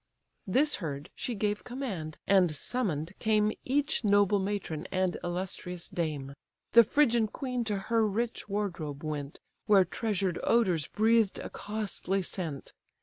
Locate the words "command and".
1.63-2.55